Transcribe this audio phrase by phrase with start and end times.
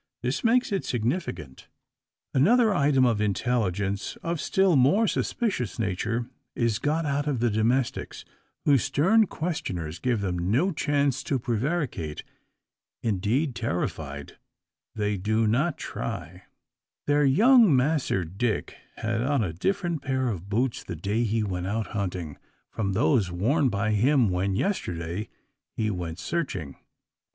[0.23, 1.67] This makes it significant.
[2.33, 8.25] Another item of intelligence, of still more suspicious nature, is got out of the domestics,
[8.65, 12.23] whose stern questioners give them no chance to prevaricate.
[13.03, 14.39] Indeed, terrified,
[14.95, 16.45] they do not try.
[17.05, 21.67] Their young "Massr Dick" had on a different pair of boots the day he went
[21.67, 22.39] out hunting,
[22.71, 25.29] from those worn by him, when, yesterday,
[25.77, 26.77] he went searching.